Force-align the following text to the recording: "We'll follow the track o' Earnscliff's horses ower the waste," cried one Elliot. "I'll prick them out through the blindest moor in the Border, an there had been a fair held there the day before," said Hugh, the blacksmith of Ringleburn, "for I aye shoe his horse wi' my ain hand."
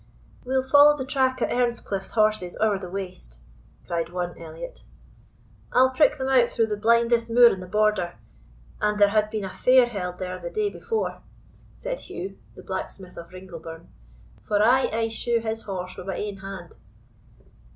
"We'll 0.43 0.63
follow 0.67 0.97
the 0.97 1.05
track 1.05 1.43
o' 1.43 1.45
Earnscliff's 1.45 2.13
horses 2.13 2.57
ower 2.59 2.79
the 2.79 2.89
waste," 2.89 3.39
cried 3.85 4.09
one 4.11 4.35
Elliot. 4.41 4.83
"I'll 5.71 5.91
prick 5.91 6.17
them 6.17 6.27
out 6.27 6.49
through 6.49 6.65
the 6.65 6.75
blindest 6.75 7.29
moor 7.29 7.49
in 7.49 7.59
the 7.59 7.67
Border, 7.67 8.15
an 8.81 8.97
there 8.97 9.09
had 9.09 9.29
been 9.29 9.45
a 9.45 9.53
fair 9.53 9.85
held 9.85 10.17
there 10.17 10.39
the 10.39 10.49
day 10.49 10.71
before," 10.71 11.21
said 11.75 11.99
Hugh, 11.99 12.39
the 12.55 12.63
blacksmith 12.63 13.15
of 13.15 13.29
Ringleburn, 13.31 13.89
"for 14.41 14.59
I 14.63 14.89
aye 14.91 15.09
shoe 15.09 15.39
his 15.39 15.61
horse 15.61 15.95
wi' 15.95 16.03
my 16.03 16.15
ain 16.15 16.37
hand." 16.37 16.77